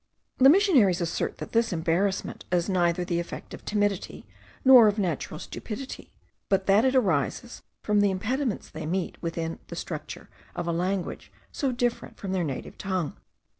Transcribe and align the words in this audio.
The 0.39 0.49
missionaries 0.49 0.99
assert 0.99 1.37
that 1.37 1.51
this 1.51 1.71
embarrassment 1.71 2.43
is 2.51 2.67
neither 2.67 3.05
the 3.05 3.19
effect 3.19 3.53
of 3.53 3.63
timidity 3.63 4.25
nor 4.65 4.87
of 4.87 4.97
natural 4.97 5.39
stupidity, 5.39 6.11
but 6.49 6.65
that 6.65 6.83
it 6.83 6.95
arises 6.95 7.61
from 7.83 7.99
the 7.99 8.09
impediments 8.09 8.67
they 8.67 8.87
meet 8.87 9.21
with 9.21 9.37
in 9.37 9.59
the 9.67 9.75
structure 9.75 10.27
of 10.55 10.67
a 10.67 10.71
language 10.73 11.31
so 11.51 11.71
different 11.71 12.17
from 12.17 12.31
their 12.31 12.43
native 12.43 12.79
tongue. 12.79 13.15